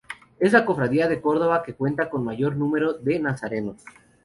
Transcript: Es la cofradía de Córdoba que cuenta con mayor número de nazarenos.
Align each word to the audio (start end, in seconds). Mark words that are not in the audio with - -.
Es 0.39 0.53
la 0.53 0.65
cofradía 0.65 1.07
de 1.07 1.21
Córdoba 1.21 1.61
que 1.61 1.75
cuenta 1.75 2.09
con 2.09 2.23
mayor 2.25 2.55
número 2.55 2.93
de 2.93 3.19
nazarenos. 3.19 3.83